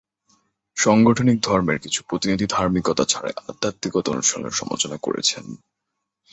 [0.77, 5.45] সংগঠিত ধর্মের কিছু প্রতিনিধি ধার্মিকতা ছাড়াই আধ্যাত্মিকতা অনুশীলনের সমালোচনা করেছেন।